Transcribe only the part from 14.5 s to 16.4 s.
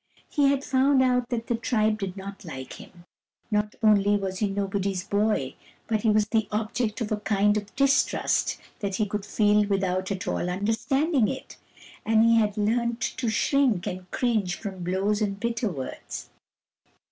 from blows and bitter words.